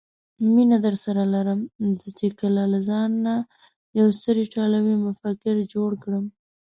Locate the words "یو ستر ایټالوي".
3.99-4.95